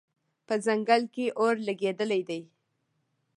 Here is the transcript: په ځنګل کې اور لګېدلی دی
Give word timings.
په 0.47 0.53
ځنګل 0.65 1.01
کې 1.13 1.25
اور 1.39 1.55
لګېدلی 1.67 2.21
دی 2.29 2.41